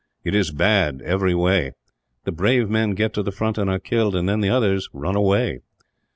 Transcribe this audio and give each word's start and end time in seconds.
It 0.23 0.33
is 0.33 0.49
bad, 0.49 1.03
every 1.05 1.35
way. 1.35 1.73
The 2.23 2.31
brave 2.31 2.71
men 2.71 2.95
get 2.95 3.13
to 3.13 3.21
the 3.21 3.31
front, 3.31 3.59
and 3.59 3.69
are 3.69 3.77
killed; 3.77 4.15
and 4.15 4.27
then 4.27 4.41
the 4.41 4.49
others 4.49 4.89
run 4.93 5.15
away. 5.15 5.59